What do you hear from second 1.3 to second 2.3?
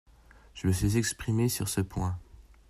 sur ce point.